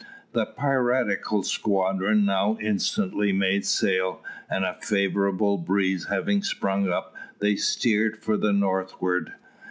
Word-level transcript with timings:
The 0.31 0.47
piratical 0.47 1.43
squadron 1.43 2.25
now 2.25 2.57
instantly 2.59 3.31
made 3.31 3.67
sail, 3.67 4.23
and 4.49 4.65
a 4.65 4.73
favourable 4.81 5.59
breeze 5.59 6.05
having 6.07 6.41
sprung 6.41 6.89
up, 6.89 7.13
they 7.37 7.55
steered 7.55 8.17
for 8.17 8.35
the 8.35 8.51
northward. 8.51 9.33